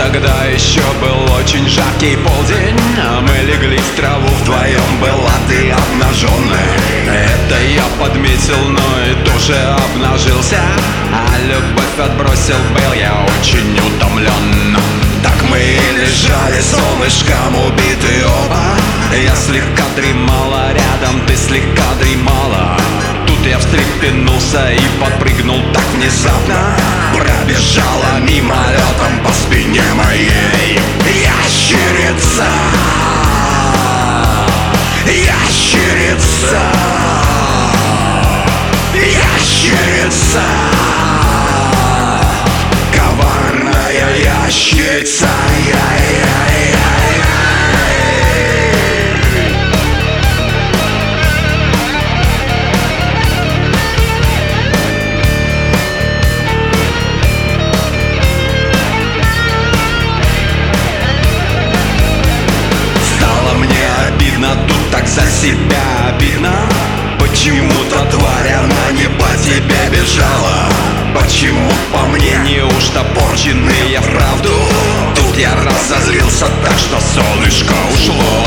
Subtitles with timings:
[0.00, 6.70] Тогда еще был очень жаркий полдень а Мы легли в траву вдвоем Была ты обнаженная.
[7.04, 9.54] Это я подметил, но и тоже
[9.92, 10.58] обнажился
[11.12, 14.78] А любовь отбросил был я очень утомлен.
[15.22, 18.78] Так мы и лежали солнышком убиты оба.
[19.14, 22.78] Я слегка дремала рядом, ты слегка дремала.
[23.26, 26.74] Тут я встрепенулся и подпрыгнул так внезапно
[27.50, 30.78] Пробежала мимолетом по спине моей.
[31.04, 32.46] Ящерица!
[35.04, 36.60] Ящерица!
[38.94, 40.42] Ящерица!
[42.94, 45.49] Коварная ящерица
[65.40, 66.52] себя обидно?
[67.18, 70.68] Почему-то тварь она не по тебе бежала.
[71.14, 72.36] Почему по мне?
[72.44, 74.52] Неужто порченый я вправду?
[75.16, 78.46] Тут я разозлился так, что солнышко ушло.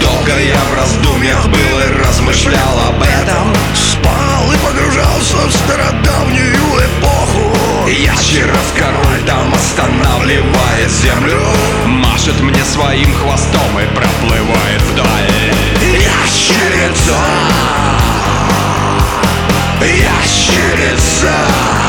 [0.00, 3.54] Долго я в раздумьях был и размышлял об этом.
[3.74, 7.54] Спал и погружался в стародавнюю эпоху.
[7.86, 11.40] Ящеров король там останавливает землю.
[11.86, 14.93] Машет мне своим хвостом и проплывает
[20.24, 21.83] Ящерица Ящерица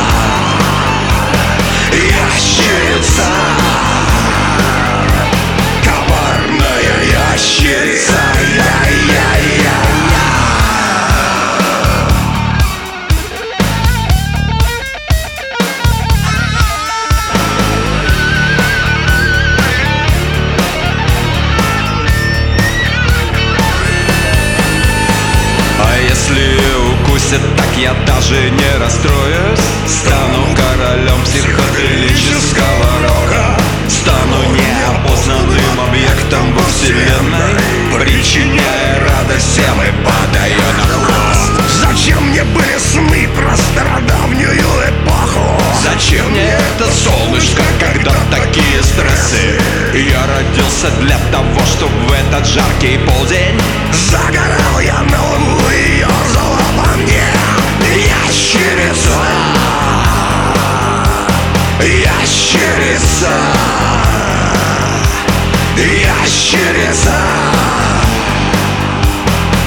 [27.35, 33.57] укусит, так я даже не расстроюсь Стану королем психоделического рока
[33.88, 37.62] Стану неопознанным объектом во вселенной
[37.94, 41.51] Причиняя радость всем и падая на хвост
[41.81, 45.62] Зачем мне были сны про стародавнюю эпоху?
[45.84, 49.59] Зачем мне это солнышко, когда такие стрессы?
[49.94, 53.44] Я родился для того, чтобы в этот жаркий полдень
[61.85, 63.29] Ящерица.
[65.78, 67.16] Ящерица.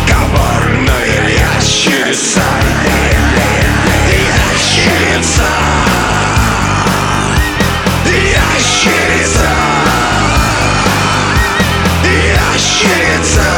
[0.09, 2.43] Коварная ящерица.
[4.11, 5.49] Ящерица.
[8.05, 9.51] Ящерица.
[12.03, 13.58] Ящерица